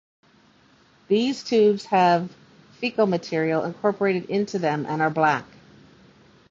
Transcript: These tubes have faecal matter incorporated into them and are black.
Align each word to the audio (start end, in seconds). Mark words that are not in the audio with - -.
These 1.09 1.43
tubes 1.43 1.85
have 1.85 2.35
faecal 2.81 3.07
matter 3.07 3.43
incorporated 3.63 4.31
into 4.31 4.57
them 4.57 4.87
and 4.87 4.99
are 4.99 5.11
black. 5.11 5.45